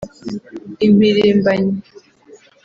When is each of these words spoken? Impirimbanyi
Impirimbanyi 0.85 1.79